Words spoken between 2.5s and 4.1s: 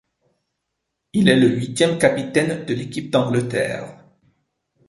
de l’équipe d’Angleterre.